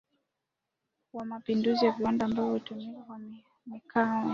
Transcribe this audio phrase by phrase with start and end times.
[1.13, 3.19] wa mapinduzi ya viwanda ambapo utumiaji wa
[3.67, 4.29] makaa ya mawe